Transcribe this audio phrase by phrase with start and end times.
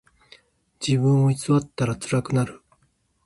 [0.79, 2.63] 自分を偽ったらつらくなる。